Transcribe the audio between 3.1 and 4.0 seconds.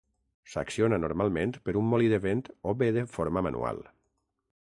forma manual.